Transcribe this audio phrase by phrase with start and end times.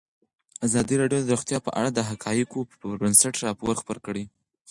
[0.67, 4.23] ازادي راډیو د روغتیا په اړه د حقایقو پر بنسټ راپور خپور کړی.